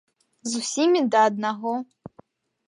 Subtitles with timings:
[0.53, 1.75] З усімі да аднаго.